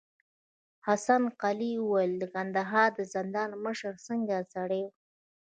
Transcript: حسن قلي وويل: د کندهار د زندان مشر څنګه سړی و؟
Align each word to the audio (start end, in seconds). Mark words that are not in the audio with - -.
حسن 0.87 1.23
قلي 1.41 1.71
وويل: 1.79 2.11
د 2.17 2.23
کندهار 2.33 2.89
د 2.99 3.01
زندان 3.13 3.49
مشر 3.65 3.93
څنګه 4.07 4.35
سړی 4.53 4.81
و؟ 4.87 4.91